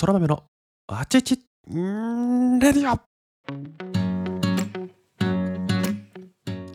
[0.00, 0.44] 空豆の
[0.86, 1.34] あちち
[1.70, 2.98] んレディオ。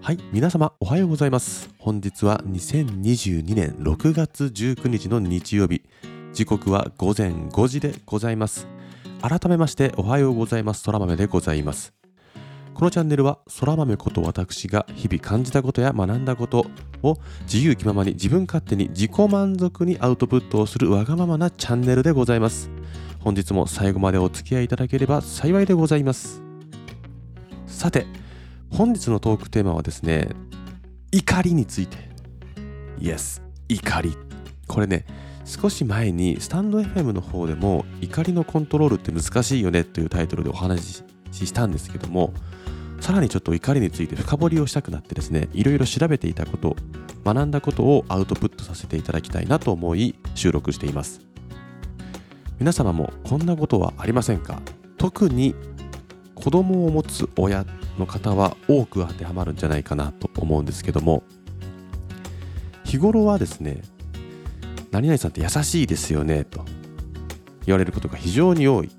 [0.03, 1.71] はい皆様おはようございます。
[1.79, 5.81] 本日は2022年6月19日の日曜日。
[6.33, 8.67] 時刻は午前5時でございます。
[9.23, 10.83] 改めましておはようございます。
[10.83, 11.95] 空豆でございます。
[12.75, 16.67] このチャンネルは空豆こと私が日々感じたことや学んだこと
[17.01, 17.17] を
[17.51, 22.69] 自由気ままに自分勝手に自己満足にアウトプットをするわがままなチャンネルでございます。
[23.25, 26.43] 本日も最後までお付き合いいただければ幸いでございます。
[27.65, 28.05] さて
[28.69, 30.29] 本日のトークテーマはですね
[31.11, 31.97] 怒りについて。
[32.99, 34.15] Yes 怒り。
[34.67, 35.07] これね
[35.43, 42.31] 少し前にスタンド FM の方でも怒りのコントロールって難しいよねというタイトルでお話ししたんですけども
[43.01, 46.75] さらにちょっと怒りについて深掘りをしたくなってですねいろいろ調べていたこと
[47.25, 51.34] 学んだことをアウトプットさせていただきたいなと思い収録しています。
[52.59, 54.61] 皆様もこんなことはありませんか？
[54.97, 55.55] 特に
[56.35, 57.65] 子供を持つ親
[57.99, 61.23] の方は多く当てはまるんじゃないかなと思うんですけども。
[62.83, 63.81] 日頃はですね
[64.91, 66.63] 何々さんって優しいですよねと
[67.65, 68.91] 言われることが非常に多い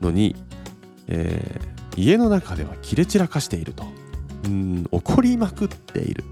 [0.00, 0.36] のに、
[1.08, 3.84] えー家の中では切れ散らかしていると。
[4.46, 6.24] うん怒りまくっている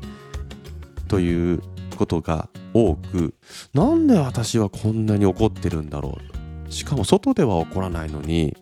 [1.07, 1.63] という
[2.01, 3.35] ことが多く
[3.75, 6.17] なんで私はこんなに怒ってるんだろ
[6.67, 8.57] うしかも外では怒らないのに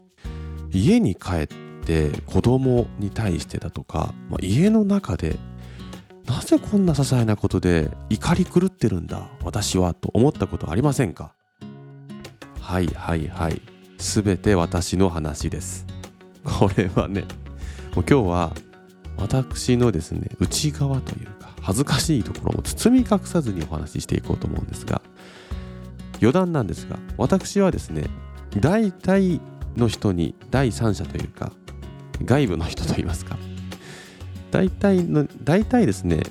[0.72, 5.36] 家に帰って子供に対してだとか、まあ、家の中で
[6.26, 11.32] なぜこんな些細なことで怒り狂ってるんだ私はと思ったことありませんか？
[12.60, 13.62] はいはいはい。
[13.98, 15.86] 全て私の話です。
[16.44, 17.22] これはね
[17.94, 18.52] もう今日は
[19.16, 21.28] 私のですね内側という
[21.68, 25.02] 恥ずかしいところを包み隠さずにお話ししていこうと思うんですが
[26.18, 28.04] 余談なんですが私はですね
[28.58, 29.38] 大体
[29.76, 31.52] の人に第三者というか
[32.24, 33.36] 外部の人といいますか
[34.50, 36.22] 大体の大体ですね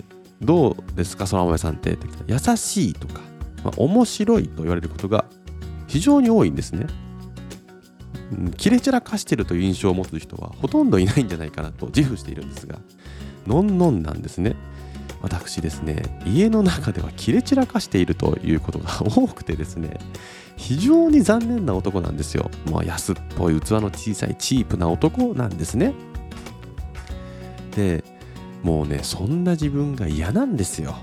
[0.41, 3.21] どうですか空豆さんって優しいとか、
[3.63, 5.25] まあ、面白いと言われることが
[5.85, 6.87] 非常に多いんですね。
[8.57, 12.79] 切れ散らかしてるという印象を持つ人はほとんどいないんじゃないかなと自負しているんですが
[13.45, 14.55] のんのんなんですね。
[15.21, 19.99] 私ですね家の中では切れ散らかしているということが 多くてですね
[20.55, 22.49] 非常に残念な男なんですよ。
[22.71, 25.93] まあ安っぽい器の小さいチープな男なんですね。
[27.75, 28.03] で
[28.63, 30.95] もうねそんな自分が嫌なんですよ。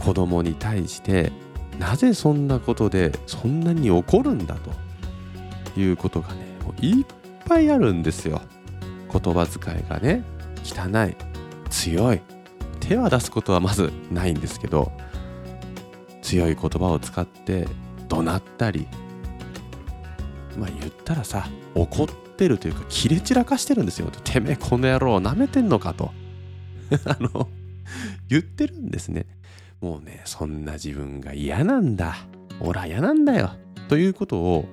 [0.00, 1.32] 子供に対して
[1.78, 4.90] なぜそんなことでそんなに怒るんだと。
[5.76, 7.06] いうことがねもういっ
[7.46, 8.40] ぱいあるんですよ。
[9.12, 10.24] 言葉遣いがね
[10.64, 11.16] 汚い
[11.68, 12.20] 強い。
[12.80, 14.92] 手は出すことはまずないんですけど
[16.22, 17.66] 強い言葉を使って
[18.08, 18.88] 怒鳴ったり
[20.58, 24.10] まあ言ったらさ怒ってるというか切れ散らかしてるんですよ。
[24.24, 26.10] てめえこの野郎なめてんのかと。
[27.04, 27.48] あの
[28.28, 29.26] 言ってるんですね。
[29.80, 32.16] もうねそんな自分が嫌なんだ。
[32.60, 33.50] 俺は嫌なんだよ。
[33.88, 34.64] ということを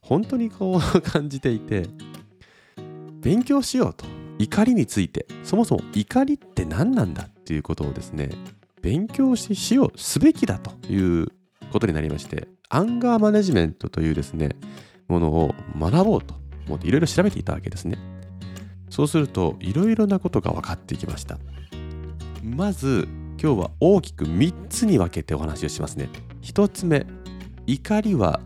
[0.00, 1.86] 本当にこう 感じていて
[3.20, 4.04] 勉強しようと。
[4.38, 5.26] 怒りについて。
[5.44, 8.30] そもそも怒りって何なんだっていうことをですね
[8.82, 11.28] 勉強ししようすべきだという
[11.70, 14.56] ことになりましてアンガーマネジメントというですね
[15.06, 16.34] ものを学ぼうと
[16.66, 17.98] 思っていろいろ調べていたわけですね。
[18.88, 21.38] そうするといろいろなことが分かってきました。
[22.42, 23.06] まず
[23.40, 26.08] 今日は大きく3つに分けてお話をしますね。
[26.42, 27.06] 1つ目
[27.66, 28.40] 怒りは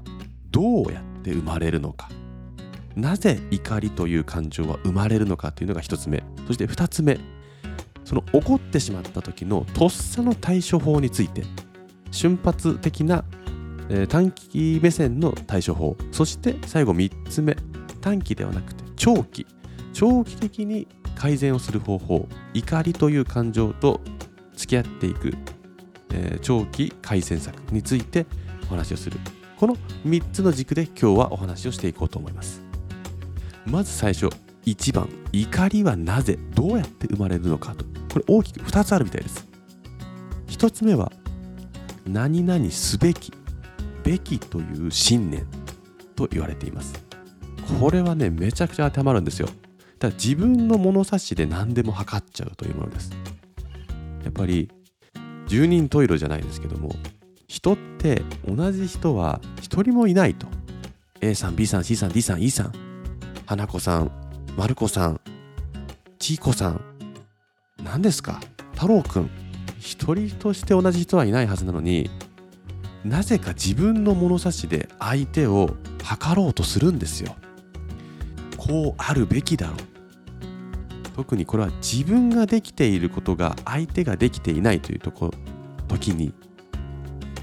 [0.50, 2.08] どうやって生まれるのか。
[2.98, 6.24] なぜ怒りという感情は生まれるのかというのが1つ目。
[6.46, 7.18] そして2つ目。
[8.04, 11.42] その怒ってしまった時のとっさの対処法について
[12.10, 13.22] 瞬発的な、
[13.90, 15.96] えー、短期目線の対処法。
[16.10, 17.56] そして最後3つ目。
[18.00, 19.46] 短期ではなくて長期。
[19.92, 22.28] 長期的に改善をする方法。
[22.54, 24.00] 怒りという感情と
[24.56, 25.34] 付き合っていく、
[26.12, 28.26] えー、長期改善策について
[28.64, 29.20] お話をする。
[29.56, 29.76] この
[30.06, 32.67] 3つの軸で今日はお話をしていこうと思います。
[33.70, 34.28] まず最初
[34.64, 37.84] 1番怒りはなぜどうやって生まれるのかと。
[38.12, 39.46] これ大きく2つあるみたいです。
[40.48, 41.12] 1つ目は
[42.06, 43.32] 何々すべき
[44.02, 45.46] べきという信念
[46.16, 46.94] と言われています。
[47.78, 49.48] これはねめちゃくちゃ当てはまるんですよ。
[49.98, 53.10] ただ自分の物差しで何でも測っちゃうというものです。
[54.24, 54.70] やっぱり
[55.46, 56.90] 十人十色じゃないですけども
[57.46, 60.46] 人って同じ人は一人もいないと。
[61.20, 62.87] A さん B さん C さん D さん E さん。
[63.48, 64.10] 花子さん
[64.58, 65.22] 丸子さん
[66.18, 66.84] ちいこさん
[67.82, 68.40] 何ですか？
[68.74, 69.30] 太郎くん。
[69.78, 72.10] 一人として同じ人はいないはずなのに
[73.06, 75.70] なぜか自分の物差しで相手を
[76.04, 77.36] 測ろうとするんですよ。
[78.58, 79.76] こうあるべきだろう。
[81.16, 85.32] 特にこれは自分ができていることが相手ができていないというとこ
[85.88, 86.34] 時に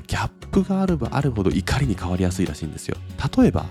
[0.05, 2.95] ギャップがあればあるほど怒りに変わりやすいらしいんですよ。
[3.35, 3.65] 例えば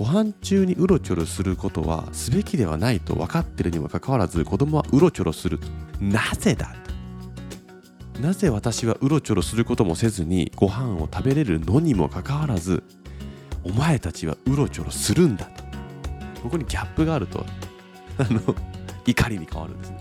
[0.00, 5.60] ご飯中にうろちょろすることはすべきではないと分かってるにもかかわらず子供はうろちょろする
[6.00, 6.74] なぜだ
[8.18, 12.82] なぜ私はうろちょろすることもせずにご飯を食べれるのにもかかわらず
[13.62, 15.64] お前たちはうろちょろするんだと。
[16.44, 17.44] ここにギャップがあると
[18.16, 18.40] あの
[19.04, 19.98] 怒りに変わるんですね。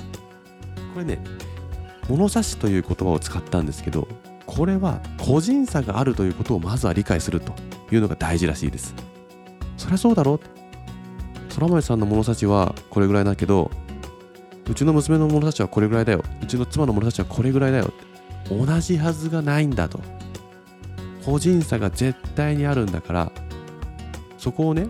[0.93, 1.21] これね
[2.07, 4.07] 物差しという言葉を使ったんですけど
[4.45, 7.53] これは個人差があるということをまずは理解すると
[7.91, 9.08] いうのが大事らしいです。
[9.89, 10.39] そりゃそうだろ
[11.55, 13.71] 空豆さんの物差しはこれぐらいだけど
[14.69, 16.23] うちの娘の物差しはこれぐらいだよ。
[16.43, 17.91] うちの妻の物差しはこれぐらいだよ
[18.51, 19.99] 同じはずがないんだと。
[21.25, 23.31] 個人差が絶対にあるんだから
[24.37, 24.87] そこをね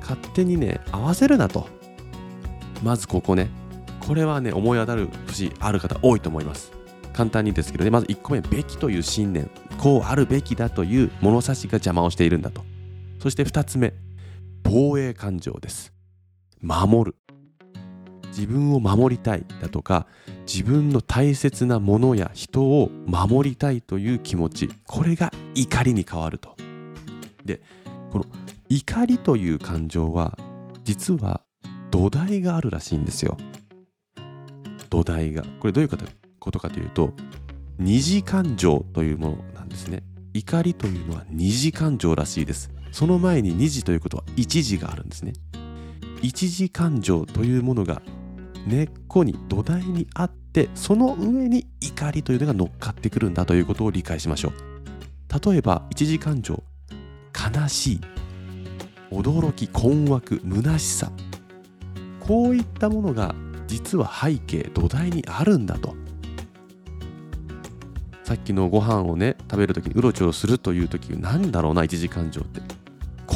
[0.00, 1.68] 勝手にね合わせるなと。
[2.82, 3.48] まずここね。
[4.00, 6.72] これはね思い当たる節ある方多いと思います。
[7.12, 7.90] 簡単にですけどね。
[7.90, 9.48] まず1個目べきという信念。
[9.78, 12.64] こうあるべきだという物差しが邪魔をしているんだと。
[13.18, 13.94] そして2つ目
[14.62, 15.92] 防衛感情です。
[16.60, 17.16] 守る。
[18.28, 20.06] 自分を守りたいだとか
[20.46, 26.54] 自分の大切なものや人を守りたいという気持ちこれが怒りに変わると。
[27.44, 27.62] で
[28.10, 28.26] この
[28.68, 30.36] 怒りという感情は
[30.84, 31.40] 実は
[31.90, 33.38] 土台があるらしいんですよ。
[34.90, 35.42] 土台が。
[35.60, 35.88] これどういう
[36.38, 37.12] ことかというと
[37.78, 40.02] 二次感情というものなんですね。
[40.34, 42.70] 怒りというのは二次感情らしいです。
[42.96, 45.34] その前に二次ということは一次があるんですね。
[46.22, 48.00] 一次感情というものが
[48.66, 55.50] 根っこに土台にあってその上に怒りというのが乗っかってくるんだということを理解しましょう。
[55.50, 56.62] 例えば一次感情
[57.34, 58.00] 悲しい
[59.10, 61.12] 驚き困惑虚しさ。
[62.20, 63.34] こういったものが
[63.66, 65.94] 実は背景土台にあるんだと。
[68.24, 72.75] さっきのご飯をね食べる時にうろちょろするという時何だろうな一時感情って。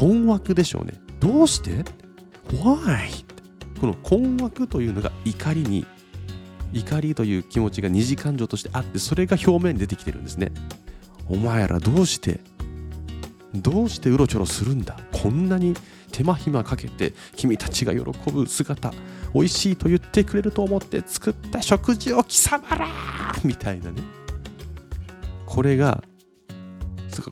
[0.01, 0.95] 困惑でしょうね。
[1.21, 1.85] どうして
[2.49, 3.27] ?Why?
[3.79, 5.87] この困惑というのが怒りに
[6.73, 10.53] 怒りという気持ちが二次感情としてあってそれが表面に出てきてるんですね。
[11.29, 12.41] お前らどうして？
[13.55, 14.99] どうしてうろちょろするんだ？
[15.13, 15.75] こんなに
[16.13, 18.01] 手間暇かけて君たちが喜
[18.31, 18.95] ぶ姿
[19.35, 22.89] 美味しいと言ってくれると思って作った食事を貴様ら
[23.45, 24.01] みたいなね。
[25.45, 26.03] これが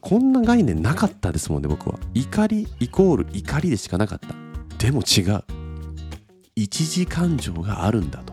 [0.01, 1.99] こんな概念なかったですもんね僕は。
[2.15, 4.35] 怒りイコール怒りでしかなかった。
[4.79, 5.45] でも違う。
[6.57, 8.33] 一時感情があるんだと。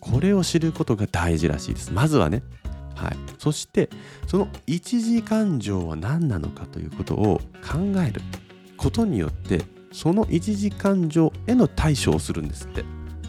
[0.00, 1.92] これを知ることが大事らしいです。
[1.92, 2.42] まずはね。
[2.94, 3.90] はい、そして
[4.26, 8.22] その一時感情は何なのかということを考える。
[8.76, 9.62] ことによって
[9.92, 12.84] その一時感情への対処をするんですって。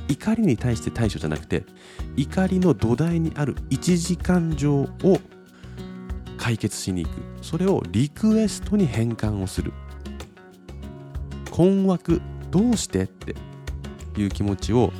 [0.10, 1.65] 怒りに対して対処じゃなくて
[2.15, 5.19] 怒りの土台にある一時感情を
[6.38, 7.16] 解決しに行く。
[7.42, 9.74] それをリクエストに変換をする。
[11.51, 13.36] 困惑どうしてって
[14.16, 14.94] いう気持ちを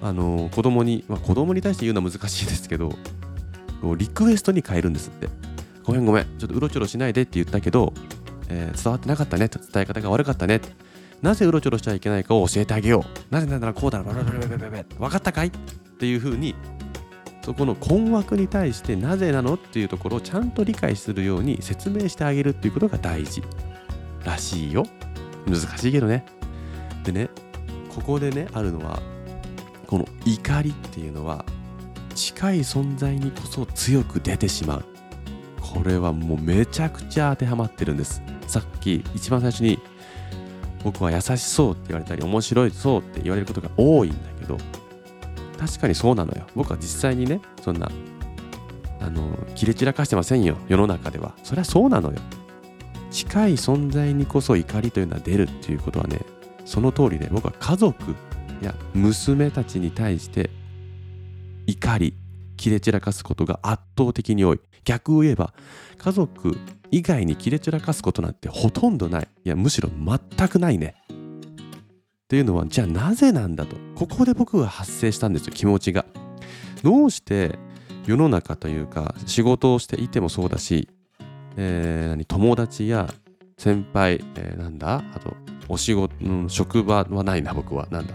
[0.00, 2.92] あの子供に、まあ、子供に対して言うのは難しいですけど
[3.96, 5.28] リクエストに変えるんですって。
[5.82, 6.24] ごめんごめん。
[6.38, 7.94] ちょっとうろちょろしないでって言ったけど、
[8.48, 10.60] えー、伝わってなかったね伝え方が悪かったね
[11.22, 13.34] なぜうろちょろしちゃいけないかを教えてあげよう。
[13.34, 14.14] なぜならこうだろう。
[14.14, 15.50] 分かったかいっ
[15.98, 16.54] ていうふうに
[17.42, 23.42] そこの困惑に対してなぜなのっていうところをちゃんと理解するように説明してあげるっていうことが大事
[24.24, 24.84] らしいよ。
[25.46, 26.26] 難しいけどね。
[27.04, 27.30] でね
[27.88, 29.00] ここでねあるのは
[29.86, 31.44] この怒りっていうのは
[32.14, 34.84] 近い存在にこそ強く出てしまう。
[35.60, 38.22] これはもうめちゃくちゃ当てはまってるんです。
[38.46, 39.78] さっき一番最初に
[40.82, 44.58] 僕は優しそうって言われたり面白いそうって言われることが多いんだけど
[45.58, 46.46] 確かにそうなのよ。
[46.54, 47.90] 僕は実際にねそんな
[49.00, 50.56] あの切れ散らかしてませんよ。
[50.68, 51.34] 世の中では。
[51.42, 52.18] そりゃそうなのよ。
[53.10, 56.20] 近い存在にこそ怒りというのは出るっていうことはね
[56.64, 58.14] その通りで僕は家族
[58.62, 60.50] や娘たちに対して
[61.66, 62.14] 怒り
[62.56, 64.60] 切れ散らかすことが圧倒的に多い。
[64.84, 65.52] 逆を言えば
[65.96, 66.56] 家族
[66.90, 69.28] 以外に切れ散らかすことなんてほとんどない。
[69.44, 70.94] いやむしろ全くないね。
[72.28, 73.76] っていうのはじゃあなぜなんだと。
[73.94, 76.04] ここで僕は発生したんですよ気持ちが。
[76.82, 77.58] どうして
[78.04, 80.90] 世の中というか仕事をしていてもそうだし、
[81.56, 83.08] えー、何友達や
[83.56, 85.34] 先輩、えー、なんだあと
[85.70, 87.88] お仕事、うん、職場はないな僕は。
[87.90, 88.12] なんだ。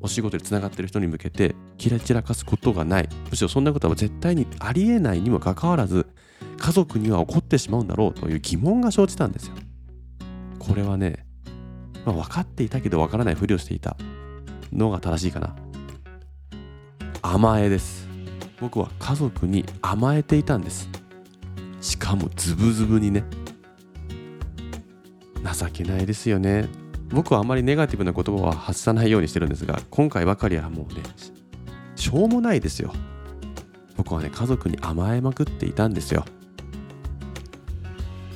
[0.00, 3.10] お仕事でつながってる人に向けてキラ散らかすことがない。
[3.28, 6.06] むしろそんなことは絶対にありえないにもかかわらず
[6.58, 9.54] 家族には起こってしまうんだろうという疑問が生じたんですよ。
[10.58, 11.26] これはね、
[12.04, 13.96] まあ、分かっていたけど分からないふりをしていた。
[14.72, 15.54] のが正しいかな。
[17.22, 18.08] 甘えです。
[18.60, 20.88] 僕は家族に甘えていたんです。
[21.80, 23.24] しかもズブズブにね。
[25.42, 26.68] 情けないですよね。
[27.08, 31.02] 僕はあまりネガティブな言葉は発さないようにしてるんですが今回ばかりはもうね
[31.96, 32.92] しょうもないですよ。
[33.96, 36.24] 僕はね家族に甘えまくっていたんですよ。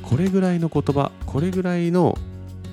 [0.02, 2.18] これぐらいの言葉これぐらいの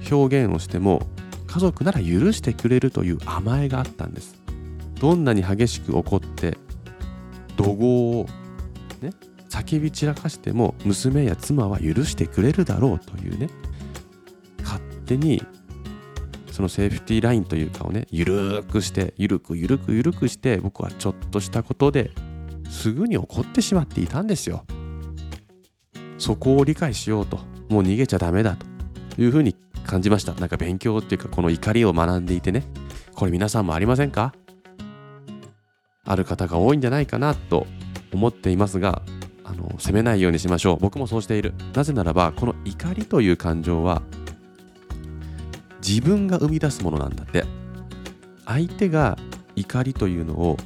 [0.09, 1.01] 表現をしても
[1.47, 4.41] 家族なら許してくれるという甘えがあったんです。
[4.99, 6.57] どんなに激しく怒って
[7.57, 8.25] 怒号を
[9.01, 9.11] ね
[9.49, 13.49] 叫び散らかしても娘や妻は許してくれるだろうというね
[14.63, 15.43] 勝手に
[16.51, 22.11] そのセーフティーラインというかをねゆるくしてゆるくゆるくゆるくして僕はちょっとしたことで
[22.69, 24.65] すぐに怒ってしまっていたんですよ。
[26.17, 27.37] そこを理解しようと
[27.69, 28.55] もう逃げちゃダメだ
[29.15, 29.55] というふうに
[29.91, 30.33] 感じました。
[30.35, 32.63] なんか勉強っていうかこの怒りを学んでいてね。
[33.13, 34.33] これ皆さんもありませんか？
[36.05, 37.67] ある方が多いんじゃないかなと
[38.13, 39.01] 思っていますが
[39.43, 40.77] あの責めないようにしましょう。
[40.79, 41.53] 僕もそうしている。
[41.73, 44.01] なぜならばこの怒りという感情は
[45.85, 47.43] 自分が生み出すものなんだって。
[48.45, 49.17] 相手が
[49.57, 50.57] 怒りというのを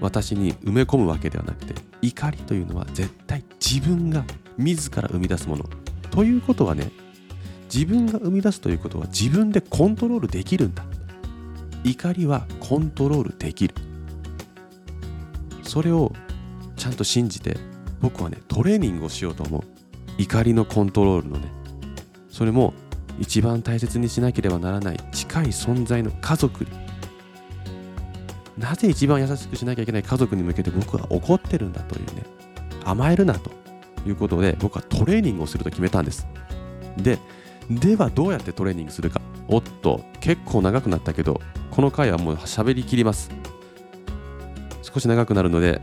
[0.00, 4.24] 私に埋め込むわけではなくて怒りというのは絶対自分が
[4.56, 5.64] 自ら生み出すもの。
[6.10, 6.90] ということはね
[7.72, 10.84] 自分が生み出すということは自分でコントロールできるんだ。
[11.84, 13.74] 怒りはコントロールできる。
[15.62, 16.12] それを
[16.76, 17.56] ちゃんと信じて
[18.00, 19.62] 僕はねトレーニングをしようと思う。
[20.18, 21.48] 怒りのコントロールのね。
[22.30, 22.74] それも
[23.18, 24.96] 一番大切にしなければならない。
[25.12, 26.70] 近い存在の家族に。
[28.58, 32.24] なぜ一番優しくしなきゃいけない家族に向けて僕は怒ってるんだというね。
[32.84, 33.50] 甘えるなと
[34.06, 36.26] いうことで僕はトレーニングをすると決めたんです。
[36.96, 37.18] で
[37.70, 39.20] ではどうやってトレーニングするか。
[39.48, 43.30] おっと結構長くなったけどこの回はもう喋りきります。
[44.82, 45.80] 少し長くなるので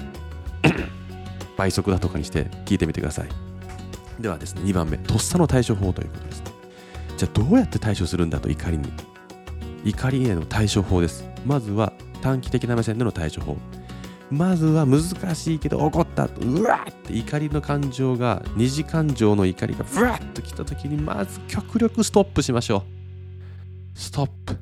[1.57, 3.29] 倍速だとかにして聞いてみてください。
[4.19, 6.43] ではですね2番目とっさの対処法ということです
[7.17, 8.91] じゃあどうやって対処するんだと怒りに。
[9.85, 11.27] 怒りへの対処法です。
[11.45, 13.57] まずは短期的な目線での対処法。
[14.33, 15.01] まずは難
[15.35, 23.99] しいけど怒ったとうわーって怒りの感情が二次感情の怒りがブワッときた時にまず極力ストップしましょう。
[23.99, 24.57] ストップ。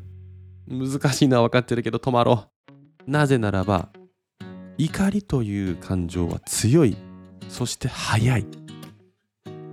[0.67, 2.47] 難しいのは分かってるけど止まろ
[3.07, 3.09] う。
[3.09, 3.87] なぜならば
[4.77, 6.97] 怒りという感情は強い。
[7.47, 8.45] そして速い。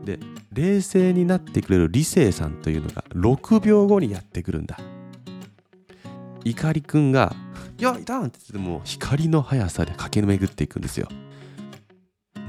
[0.04, 0.20] で
[0.52, 4.78] 冷静になってくれる理性さんというのが6秒後にやってくるんだ。
[6.44, 7.34] 怒りくんが
[7.78, 11.08] 「よいたん!」って言っても光の速さで駆け巡っていくんですよ。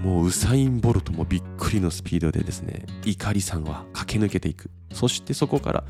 [0.03, 4.69] もうウサイン・ボルトもびっくりのスピードでですね怒りさんは駆け抜けていく。
[4.93, 5.83] そしてそこから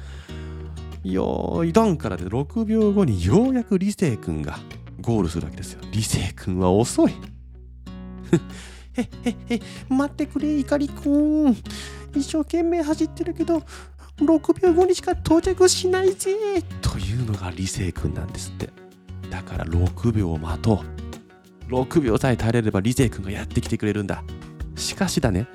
[1.04, 4.60] 「よーいドン!」からで6秒後にようやく理性くんが
[5.00, 5.82] ゴールするわけですよ。
[5.92, 7.12] 理性くんは遅い。
[8.94, 11.56] へっへっへ待ってくれ怒りくん。
[12.16, 13.62] 一生懸命走ってるけど
[14.18, 16.32] 6秒後にしか到着しないぜ。
[16.82, 18.89] というのが理性くんなんですって。
[19.30, 20.84] だから6秒待と
[21.70, 21.72] う。
[21.72, 24.24] 6秒さえ耐えれれば理性くんがやってきてくれるんだ。
[24.76, 25.48] しかしだね。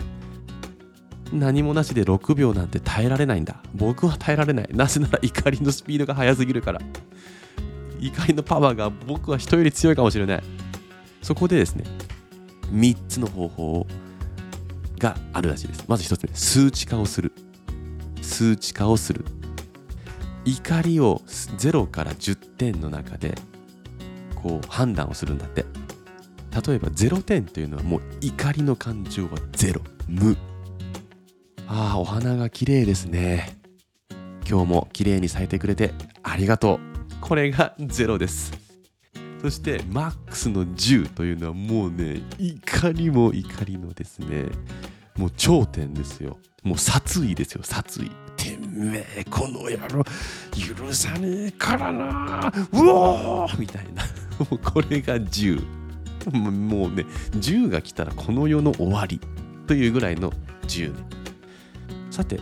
[1.33, 3.57] 何もなしで6秒なんて耐えられないんだ。
[3.75, 4.69] 僕は耐えられない。
[4.73, 6.81] なぜなら怒りのスピードが速すぎるから。
[7.99, 10.43] 怒りのパワーが僕は人より強いかもしれない。
[11.23, 11.85] そこでですね
[12.71, 13.87] 3つの方法
[14.99, 15.85] があるらしいです。
[15.88, 17.33] まず1つ目数値化をする。
[18.23, 19.25] 数値化をする。
[20.45, 23.35] 怒りを0から10点の中で
[24.44, 25.64] こう判断をするんだって。
[26.66, 30.36] 例えば0点というのはもう怒りの感情は0無。
[31.66, 33.58] ああお花が綺麗ですね。
[34.46, 36.80] 今日も綺麗に咲いてくれてありがとう。
[37.22, 38.52] これが0です。
[39.40, 44.50] そしてマックスの10というのはもうね怒りも怒りのですね。
[45.16, 46.38] もう頂点ですよ。
[46.62, 48.10] もう殺意ですよ殺意。
[48.36, 50.04] てめえこの野郎
[50.52, 52.52] 許さねえからな。
[52.72, 54.02] うおーみたいな。
[54.38, 55.64] もうこれが10
[56.33, 59.21] もうね10が来たらこの世の終わり
[59.67, 60.33] というぐらいの
[60.67, 61.05] 10ね。
[62.11, 62.41] さて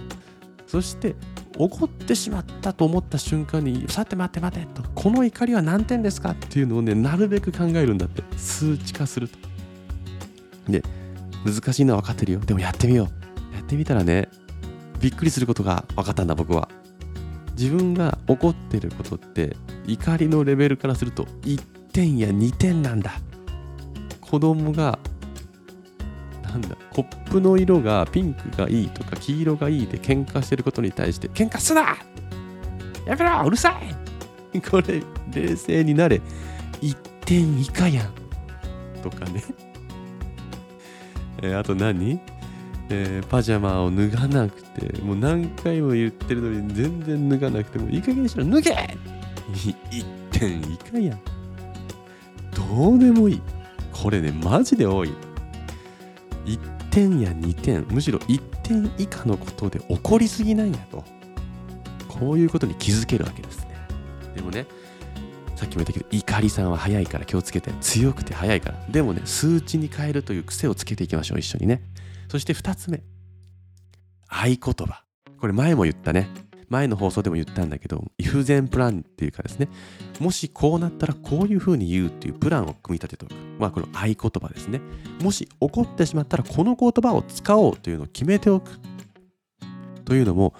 [0.67, 1.17] そして
[1.59, 8.23] 怒ってしまったと思った瞬間にさて待って待てとこの怒りは何点ですかっていうのをねなるべく考えるんだって。
[8.37, 9.39] 数値化すると。
[10.69, 10.83] で
[11.45, 12.41] 難しいのは分かってるよ。
[12.41, 13.09] でもやってみよ
[13.53, 13.57] う。
[13.57, 14.29] やってみたらね
[15.01, 16.69] びっくりすることが分かったんだ僕は。
[17.59, 19.57] 自分が怒ってることって
[19.87, 23.13] 怒りのレベルからすると1点や2点なんだ。
[24.21, 24.99] 子供が
[26.43, 31.97] なんだコップの色がピンクがいいとか黄色がいいで喧嘩してることに対して喧嘩すな!
[33.07, 33.43] やめろ!
[33.47, 33.79] うるさ
[34.55, 34.61] い!
[34.61, 35.03] これ
[35.35, 36.21] 冷静になれ。
[36.81, 36.95] 1
[37.25, 38.13] 点以下やん。
[39.03, 39.43] とかね。
[41.43, 42.21] えーあと何?
[42.91, 48.45] えーパジャマを脱がなくてもう何回も言ってるのに全然脱がなくてもいい加減にしろ。
[48.45, 48.71] 脱げ
[49.53, 51.21] !1 点以下やん。
[52.55, 53.43] どうでもいい。
[53.93, 55.13] これねマジで多い。
[56.45, 61.05] 1点や2点むしろ1点以下のことで怒りすぎなんやと。
[62.09, 63.77] こういうことに気づけるわけですね。
[64.35, 64.67] でもね
[65.57, 68.85] さっきも言ったけど怒りさんは早いから気をつけて強くて早いから。
[68.91, 71.83] でもね数値に変えるという癖をつけていきましょう一緒にね。
[72.29, 73.03] そして2つ目。
[74.29, 75.05] 合言葉。
[75.39, 76.29] これ前も言ったね。
[76.73, 79.69] 前の放送でも言ったんだけど if then プランっていうかですね
[80.19, 83.35] もしこうなったらこういうふうに言うっていうプランを組み立てておく。
[83.59, 84.81] まあこの合言葉ですね。
[85.21, 88.81] もし怒ってしまったらこの言葉を使おうというのを決めておく。
[90.05, 90.55] というのも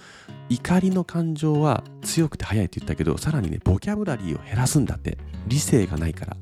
[0.49, 5.17] 怒りの感情は強くて速いって言ったけどさらにねボキャブラリーを減らすんだって。
[5.47, 6.37] 理性がないから。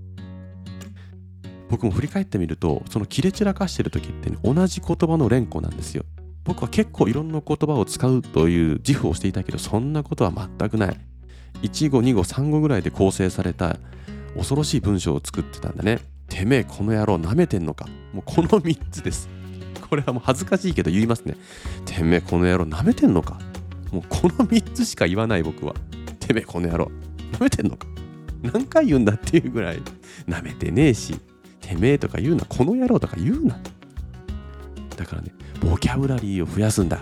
[1.69, 6.05] 僕も振り返ってみるとその切れ散らかしてる時って、ね、同じ言葉の連呼なんですよ。
[6.45, 10.97] 僕は結構いろんな言葉を使うという自負をしていたけどそんなことは全くない。
[11.63, 13.77] 1語2語3語ぐらいで構成された
[14.37, 16.01] 恐ろしい文章を作ってたんだね。
[16.29, 17.87] てめえこの野郎舐めてんのか。
[18.13, 19.29] もうこの3つです。
[19.89, 21.37] これはもう恥ずかしいけど言いますね。
[21.85, 23.39] てめえこの野郎舐めてんのか。
[23.93, 25.75] もうこの3つしか言わない僕は。
[26.21, 26.91] てめえこの野郎
[27.33, 27.87] 舐めてんのか。
[28.43, 29.83] 何回言うんだっていうぐらい。
[30.29, 31.19] 舐めてねえし。
[31.61, 32.45] てめえとか言うな。
[32.45, 33.61] この野郎とか言うな。
[34.97, 37.01] だからねボキャブラリーを増やすんだ。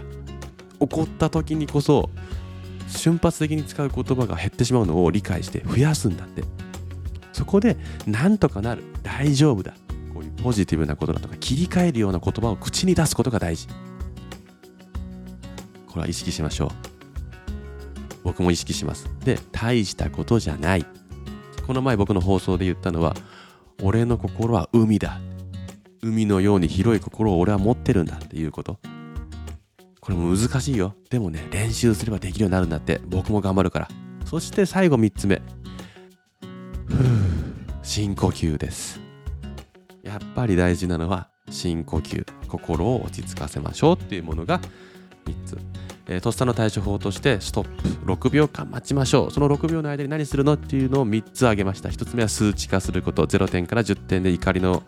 [0.80, 2.10] 怒った時にこそ
[2.86, 6.42] 瞬発的に使う言葉が減ってしまうのを理解して増やすんだって。
[7.32, 8.84] そこでなんとかなる。
[9.02, 9.72] 大丈夫だ。
[10.12, 13.68] こういうポジティブなことだとか切り替えるような言葉を口に出すことが大事。
[15.86, 16.68] これは意識しましょう。
[18.24, 19.08] 僕も意識します。
[19.24, 20.86] で大したことじゃない。
[21.66, 23.14] この前僕の放送で言ったのは
[23.82, 25.20] 俺の心は海だ。
[26.08, 28.78] 海のように広い心を俺は持ってるんだっていうこと。
[30.00, 30.94] これも難しいよ。
[31.10, 33.00] でもね練習すればできるようになるんだって。
[33.06, 33.88] 僕も頑張るから。
[34.24, 35.42] そして最後3つ目。
[37.82, 39.00] 深呼吸です。
[40.02, 42.24] やっぱり大事なのは深呼吸。
[42.48, 44.60] 心を落ち着かせましょうっていうものが
[45.26, 45.58] 3つ、
[46.06, 48.12] えーとっさの対処法としてストップ。
[48.12, 49.30] 6秒間待ちましょう。
[49.30, 51.90] その6秒の間に何するのっていうのを3つ挙げました。
[51.90, 53.26] 1つ目は数値化すること。
[53.26, 54.82] 0点から10点で怒りの、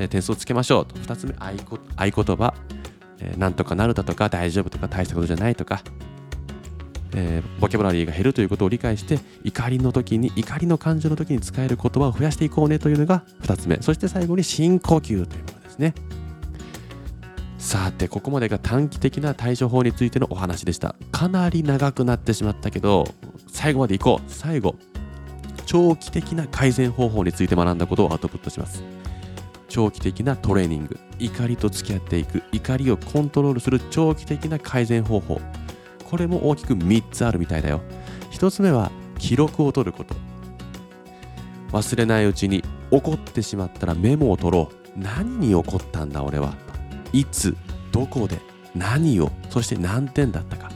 [0.00, 0.96] えー点数をつけましょうと。
[0.96, 1.52] 2つ目合
[2.10, 2.54] 言葉、
[3.20, 5.82] えーなんとかなるだとか大丈夫とか大したことじゃないとか。
[7.12, 13.78] えーボキャブラリーが減るということを理解して怒りの時に怒りの感情の時に使える言葉を増やしていこうねというのが2つ目。
[13.82, 15.94] そして最後に深呼吸というものですね。
[17.58, 20.94] さてここまでが短期的な対処法についてのお話でした。
[21.12, 23.06] かなり長くなってしまったけど
[23.48, 24.30] 最後までいこう。
[24.30, 24.76] 最後
[25.66, 28.82] 長期的な改善方法について学んだことをアウトプットします。
[29.70, 35.40] 長期的なトレーニング怒りと付き合っていく怒りをコントロールする長期的な改善方法。
[36.04, 37.80] これも大きく3つあるみたいだよ。
[38.32, 40.14] 1つ目は記録を取ること。
[41.72, 44.98] 忘れないうちに怒ってしまったらメモを取ろう。
[44.98, 46.54] 何に怒ったんだ俺は。
[47.12, 47.56] いつ
[47.92, 48.40] どこで
[48.74, 50.70] 何をそして何点だったか。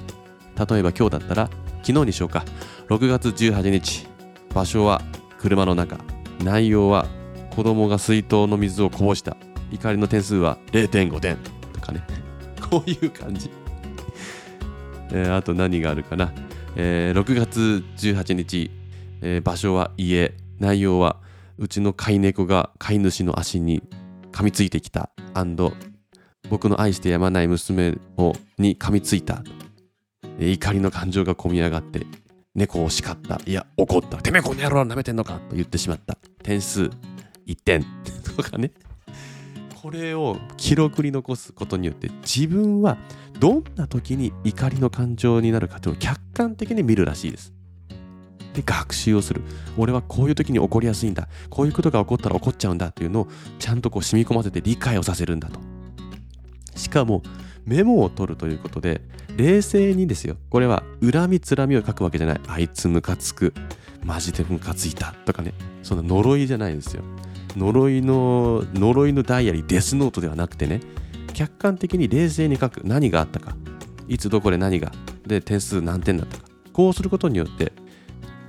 [0.73, 1.51] 例えば今日だったら
[1.83, 2.45] 昨日にしようか。
[2.89, 4.07] 6月18日。
[4.55, 5.03] 場所は
[5.41, 5.99] 車の中。
[6.45, 7.07] 内容は
[7.55, 9.37] 子供が水筒の水をこぼした。
[9.71, 11.37] 怒りの点数は0.5点
[11.73, 12.03] とかね。
[12.71, 13.51] こういう感じ。
[15.13, 16.33] えーあと何があるかな、
[16.77, 18.71] えー6月18日、
[19.21, 20.35] えー場所は家。
[20.61, 21.17] 内容は
[21.59, 23.83] うちの飼い猫が飼い主の足に
[24.33, 25.11] 噛みついてきた。
[26.49, 29.43] 僕の愛してやまない娘をに噛みついた、
[30.39, 32.07] 怒りの感情がこみ上がって
[32.55, 33.41] 猫を叱った。
[33.47, 34.19] いや怒った。
[34.19, 35.41] てめえこの野郎舐めてんのか。
[35.51, 36.17] と言ってしまった。
[36.43, 36.91] 点数
[37.47, 37.85] 1点。
[38.37, 38.73] とかね。
[39.83, 42.97] これを記録に残すことによって自分は
[43.39, 47.53] どんな時に怒りの感情になるかというのを客観的に見るらしいです。
[48.55, 49.43] で学習をする。
[49.77, 51.29] 俺はこういう時に起こりやすいんだ。
[51.51, 53.29] こういうことが起こったら起こっちゃうんだというのを
[53.59, 55.61] ちゃんとこう染み込ませて理解をさせるんだと。
[56.77, 57.23] しかも
[57.67, 59.03] メモを取るということで
[59.37, 60.37] 冷静にですよ。
[60.51, 62.41] これは恨みつらみを書くわけじゃない。
[62.47, 63.53] あいつムカつく。
[64.05, 65.13] マジでムカついた。
[65.25, 65.55] とかね。
[65.83, 67.03] そんな呪いじゃないですよ。
[67.57, 70.81] 呪いの呪いのダイアリーデスノートではなくてね。
[71.33, 72.83] 客観的に冷静に書く。
[72.85, 73.57] 何があったか。
[74.09, 74.93] いつどこで何が。
[75.27, 76.45] で点数何点だったか。
[76.73, 77.73] こうすることによって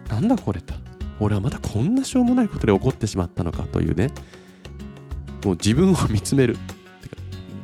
[0.10, 0.74] なんだこれと。
[1.20, 4.12] 俺はまたこんなしょうもないことで怒ってしまったのかというね。
[5.44, 6.58] もう自分を見つめる。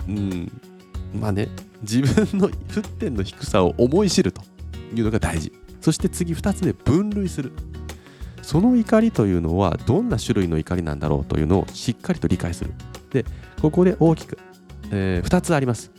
[0.07, 0.51] うん。
[1.13, 1.49] まあね。
[1.81, 4.41] 自分の沸点の低さを思い知ると
[4.93, 5.51] いうのが大事。
[5.79, 7.51] そして次2つ目分類する。
[8.41, 12.73] その怒りというのはどんな種類の怒りなんだろうというのをしっかりと理解する。
[13.11, 13.25] で
[13.61, 14.37] ここで大きく、
[14.91, 15.91] えー、2つあります。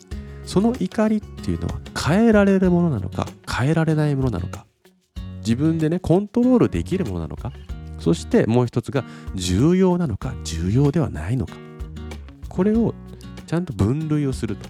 [0.44, 4.66] その怒りっていうのは変えられるものなのか変えられないものなのか。
[5.38, 7.52] 自分でねコントロールできるものなのか。
[7.98, 11.54] そしてもう一つが重要なのか重要ではないのか。
[12.48, 12.94] これを
[13.46, 14.68] ちゃんと分類をすると、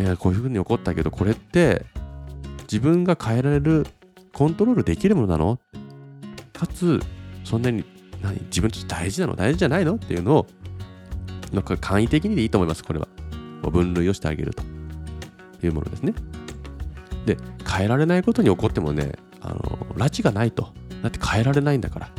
[0.00, 1.84] えー、こういうふうに起こったけどこれって
[2.62, 3.84] 自分が変えられる
[4.32, 5.58] コントロールできるものなの？
[6.52, 7.00] かつ
[7.42, 7.84] そんなに
[8.22, 9.34] 何自分として大事なの？
[9.34, 9.96] 大事じゃないの？
[9.96, 10.46] っていうのを
[11.52, 13.08] なんか簡易的にでいいと思いますこれは。
[13.72, 14.62] 分類をしてあげると。
[15.60, 16.14] いうものですね。
[17.26, 17.36] で
[17.68, 19.58] 変えられないことに起こってもねあの
[19.96, 20.72] 拉致がないと。
[21.02, 22.06] だって変えられないんだから。
[22.06, 22.10] っ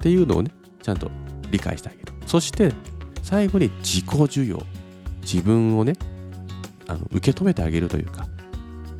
[0.00, 0.50] ていうのをね
[0.82, 1.10] ちゃんと
[1.50, 2.12] 理解してあげる。
[2.26, 2.72] そして
[3.22, 4.62] 最後に自己需要。
[5.20, 5.94] 自分をね
[6.86, 8.26] あの受け止めてあげるというか、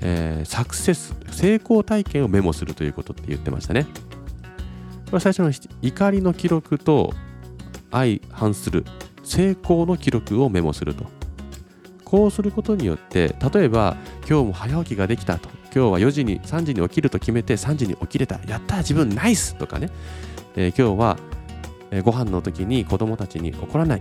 [0.00, 3.86] えー、サクセス成功体験をメモするということって言ってましたね。
[5.10, 7.12] これ最初の怒りの記録と
[7.90, 8.84] 相反する
[9.22, 11.06] 成功の記録をメモすると。
[12.04, 13.96] こうすることによって例えば
[14.28, 15.48] 今日も早起きができたと。
[15.74, 18.38] 今日は4時に3時に起きると決めて3時に起きれた。
[18.46, 19.90] やった自分ナイスとかね、
[20.54, 21.18] えー、今日は、
[22.02, 24.00] ご飯の時に子供たちに怒らない。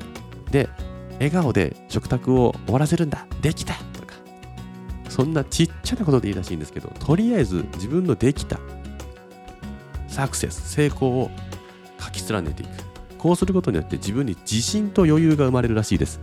[0.52, 0.70] で
[1.16, 3.26] 笑顔で食卓を終わらせるんだ。
[3.42, 3.74] できた。
[3.94, 4.16] とか。
[5.10, 8.60] そんなちっちゃなことでいいらしいんですけどとりあえず自分のできた。
[10.08, 10.70] サクセス。
[10.70, 11.32] 成功を
[12.00, 12.70] 書き連ねていく。
[13.18, 16.20] こうすることによって自分に自信と余裕が生まれるらしいです。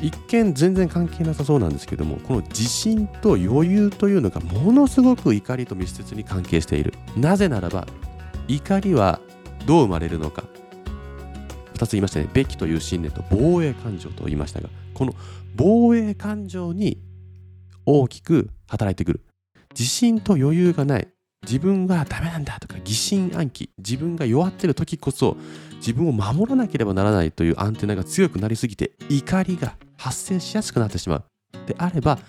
[0.00, 6.94] 一見全然関係なさそうなんですけどもこの自信と余裕というのがものすごく怒りと密接に関係している。
[7.16, 7.86] なぜならば
[8.48, 9.20] 怒りは
[9.66, 10.44] どう生まれるのか。
[11.82, 12.28] 2つ言いましたね。
[12.32, 15.14] べきという信念と防衛感情と言いましたがこの
[15.56, 16.98] 防衛感情に
[17.84, 19.20] 大きく働いてくる。
[19.70, 21.08] 自信と余裕がない。
[21.44, 25.36] 自分はダメなんだとか疑心暗鬼自分が弱ってる時こそ
[25.78, 31.24] 自分を守らなければならないというアンテナが強くなりすぎて怒りが発生しやすくなってしまう。
[31.66, 32.20] であれば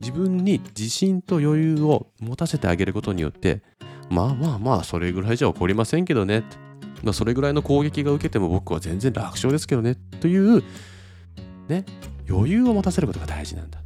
[0.00, 3.62] 自分に自信と余裕を持たせてあげることによって
[4.08, 6.42] まあまあまあそれぐらいじゃ起こりませんけどね。
[7.02, 10.62] まあ、それぐらいの攻撃が受けても僕は全然楽勝ですけどねという
[11.68, 11.84] ね
[12.28, 13.78] 余裕を持たせることが大事なんだ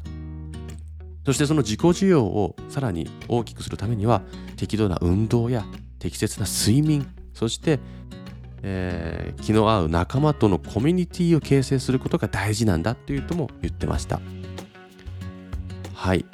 [1.24, 4.22] そしてその自己需要をさらに大きくするためには
[4.56, 5.64] 適度な運動や
[5.98, 7.80] 適切な睡眠そして、
[8.62, 14.20] えー、気の合う仲間とのコミュニティを形成することが大事なんだというとも言ってました。
[15.94, 16.24] はい。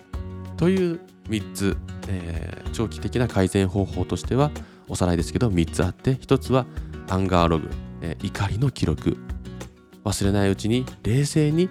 [0.57, 1.77] という3つ、
[2.09, 4.51] えー、長期的な改善方法としては
[4.89, 6.67] おさらいですけど3つあって1つは
[7.09, 7.71] アンガーログ、
[8.03, 9.17] えー、怒りの記録。
[10.05, 11.71] 忘れないうちに冷静に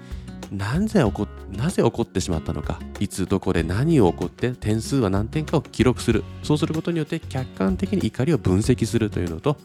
[0.52, 6.24] なぜ起こなぜ起こってしまったのかいつどこで何を起こって点数は何点かを記録する。
[6.44, 9.58] そうすることによって客観的に怒りを分析するというのと、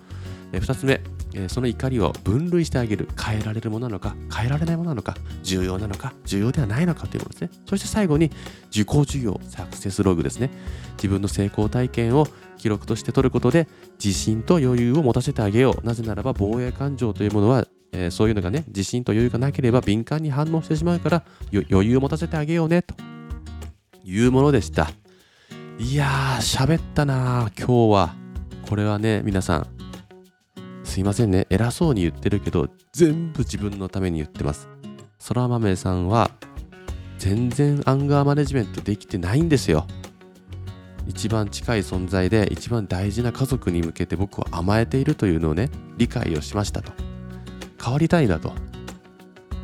[0.53, 1.01] 2つ目、
[1.35, 8.31] えその怒りを分類してあげる変えられるものなのか変えられないものなのか重要なのか重要ではないのかというものですねそして最後に
[8.71, 10.51] 受講授業サクセスログですね
[10.97, 13.69] 自分の成功体験を記録として取ることで
[14.03, 22.95] 自信と余裕を持たせてあげようなぜならば防衛感情というものはえー、そういうのがね、自信と余裕がなければ敏感に反応してしまうから余裕を持たせてあげようね、と
[24.05, 24.91] いうものでした。
[25.79, 28.15] いやー、喋ったな今日は。
[28.69, 29.67] これはね、皆さん、
[30.89, 34.69] すいませんね、偉そうに言ってるけど、全部自分のために言ってます。
[35.19, 36.31] そら豆さんは、
[37.19, 39.87] 全然アンガーマネジメントできてないんですよ。
[41.07, 46.93] 一番近い存在で一番大事な家族に向けて僕は甘えているというのをね理解をしましたと。
[47.83, 48.53] 変わりたいなと。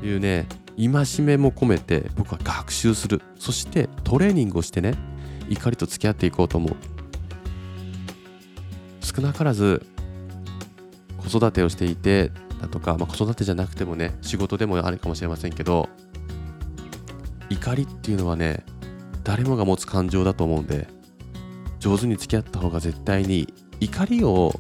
[0.02, 3.22] いうね戒めも込めて僕は学習する。
[3.38, 4.94] そしてトレーニングをしてね
[5.48, 6.76] 怒りと付き合っていこうと思う。
[9.00, 9.86] 少なからず
[11.28, 15.88] 子育てをしていてだとか、まあ、子育てじゃなくてもね仕事でもあるかもしれませんけど
[17.50, 18.64] 怒りっていうのはね
[19.22, 20.86] 誰もが持つ感情だと思うんで
[21.78, 24.58] 上手に付き合った方が絶対に怒りを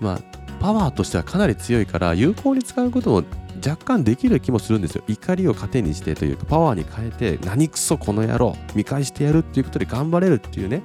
[0.00, 0.20] まあ
[0.60, 3.24] パワーとしてはかなり強いから有効に使うことも
[3.66, 5.04] 若干できる気もするんですよ。
[5.06, 10.82] 怒りを糧にしてというかパワーに変えて何クソこの野郎見返してやるっていうことで頑張れるっていうね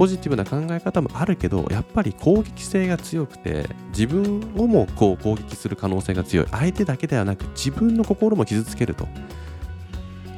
[0.00, 6.46] ポジティブな考え方もあるけどやっぱり攻撃性が強くて自分をもこう攻撃する可能性が強い。
[6.50, 9.04] 相手だけではなく自分の心も傷つけると。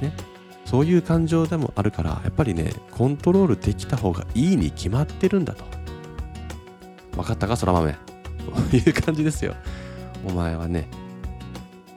[0.01, 0.13] ね。
[0.65, 5.65] そういう感情でもあるからやっぱりねコントロールできた方がいいに決まってるんだと。
[7.13, 7.57] 分かったか？
[7.57, 7.95] 空豆。
[8.69, 9.55] という感じですよ。
[10.27, 10.89] お前はね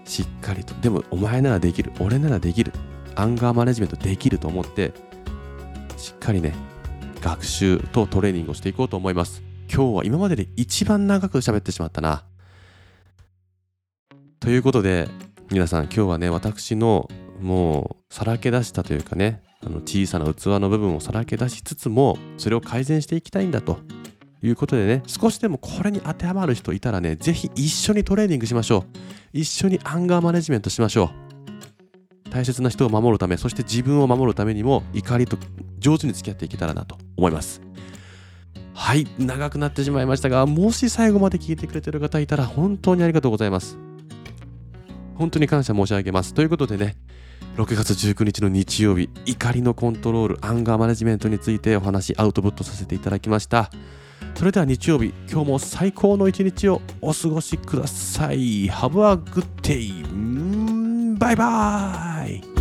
[0.05, 0.75] しっかりと。
[0.81, 1.91] でもお前ならできる。
[1.99, 2.73] 俺ならできる。
[3.15, 4.93] アンガーマネジメントできると思って
[5.97, 6.53] しっかりね
[7.25, 9.41] 学習とトレーニングをしていこうと思います。
[9.67, 12.23] 今日は今までで一番長く喋ってしまったな。
[14.39, 15.09] ということで
[15.49, 17.09] 皆さん今日はね私の
[17.41, 23.79] もうさらけ出したというかねあの小さな器の部分をさらけ出しつつもそれを改善していきたいんだと。
[24.43, 28.97] いうことでね少しでもこれに当てはまる人いたらね是非一緒にトレーニングしましょう。
[29.33, 31.05] 一緒にアンガーマネジメントしましょ
[32.29, 32.29] う。
[32.29, 35.39] 大切な人を守るためそして自分を守るためにも怒りと
[35.79, 37.04] 上手に付き合っていけたらなと。
[37.17, 37.61] 思います。
[38.73, 39.07] はい。
[39.17, 43.77] 長くなってしまいましたがもし最後まで聞いてくれてる方いたら本当にありがとうございます。
[45.15, 46.33] 本当に感謝申し上げます。
[46.33, 46.97] ということでね
[47.55, 53.71] 6月19日の日曜日怒りのコントロールアンガーマネジメントについてお話アウトプットさせていただきました。
[54.35, 58.69] それでは日曜日今日も最高の一日をお過ごしください。
[58.69, 62.54] Have a good day バイバーイ。